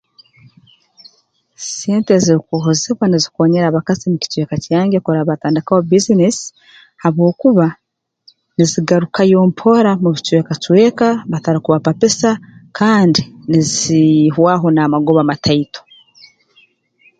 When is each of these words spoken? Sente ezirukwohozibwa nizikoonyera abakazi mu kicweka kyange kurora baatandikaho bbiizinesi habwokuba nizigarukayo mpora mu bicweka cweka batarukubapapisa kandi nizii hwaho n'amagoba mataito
Sente 1.77 2.11
ezirukwohozibwa 2.17 3.05
nizikoonyera 3.07 3.65
abakazi 3.69 4.03
mu 4.11 4.17
kicweka 4.23 4.55
kyange 4.65 4.97
kurora 4.99 5.29
baatandikaho 5.29 5.79
bbiizinesi 5.83 6.45
habwokuba 7.01 7.67
nizigarukayo 8.55 9.37
mpora 9.49 9.91
mu 10.01 10.09
bicweka 10.15 10.53
cweka 10.63 11.09
batarukubapapisa 11.31 12.29
kandi 12.77 13.21
nizii 13.49 14.19
hwaho 14.35 14.67
n'amagoba 14.71 15.21
mataito 15.29 15.81